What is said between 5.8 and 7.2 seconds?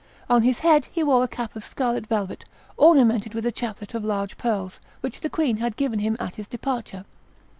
him at his departure.